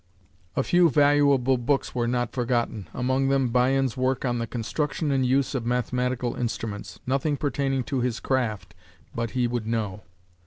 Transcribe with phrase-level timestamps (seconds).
[0.55, 5.23] A few valuable books were not forgotten, among them Bion's work on the "Construction and
[5.23, 8.73] Use of Mathematical Instruments" nothing pertaining to his craft
[9.13, 10.01] but he would know.